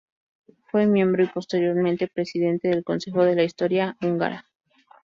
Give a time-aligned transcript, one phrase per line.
[0.71, 4.47] Fue miembro y posteriormente presidente del Consejo de la Historia Húngara.